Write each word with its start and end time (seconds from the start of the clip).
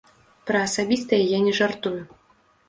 Пра 0.49 0.61
асабістае 0.67 1.19
я 1.37 1.43
не 1.45 1.53
жартую. 1.61 1.95